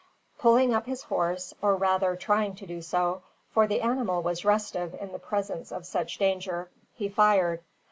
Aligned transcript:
Pulling 0.39 0.73
up 0.73 0.87
his 0.87 1.03
horse, 1.03 1.53
or 1.61 1.75
rather 1.75 2.15
trying 2.15 2.55
to 2.55 2.65
do 2.65 2.81
so, 2.81 3.21
for 3.51 3.67
the 3.67 3.81
animal 3.81 4.23
was 4.23 4.43
restive 4.43 4.95
in 4.99 5.11
the 5.11 5.19
presence 5.19 5.71
of 5.71 5.85
such 5.85 6.17
danger, 6.17 6.71
he 6.95 7.07
fired. 7.07 7.61